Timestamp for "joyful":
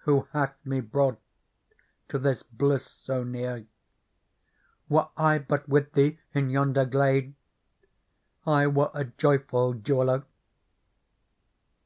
9.06-9.72